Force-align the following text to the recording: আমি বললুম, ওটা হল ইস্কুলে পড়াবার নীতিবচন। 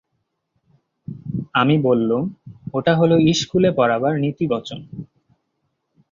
আমি 1.53 1.75
বললুম, 1.81 2.23
ওটা 2.73 2.93
হল 2.95 3.11
ইস্কুলে 3.31 3.69
পড়াবার 3.75 4.13
নীতিবচন। 4.19 4.79